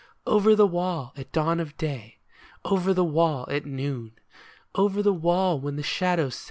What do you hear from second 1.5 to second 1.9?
of